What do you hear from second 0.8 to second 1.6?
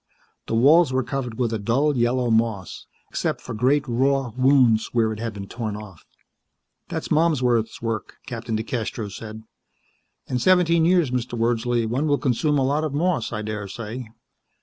were covered with a